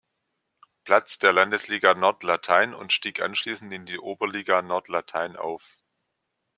Platz 0.83 1.19
der 1.19 1.31
Landesliga 1.31 1.93
Nord 1.93 2.23
Latein 2.23 2.73
und 2.73 2.91
stieg 2.91 3.21
anschließend 3.21 3.71
in 3.71 3.85
die 3.85 3.99
Oberliga 3.99 4.63
Nord 4.63 4.87
Latein 4.87 5.35
auf. 5.35 5.77